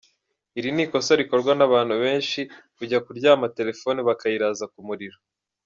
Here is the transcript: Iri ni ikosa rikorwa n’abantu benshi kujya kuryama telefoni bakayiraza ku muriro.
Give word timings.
Iri 0.57 0.69
ni 0.75 0.83
ikosa 0.85 1.11
rikorwa 1.21 1.51
n’abantu 1.55 1.95
benshi 2.03 2.39
kujya 2.77 2.97
kuryama 3.05 3.51
telefoni 3.57 3.99
bakayiraza 4.07 4.65
ku 4.73 4.79
muriro. 4.87 5.17